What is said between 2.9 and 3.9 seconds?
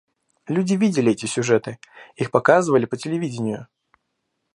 телевидению.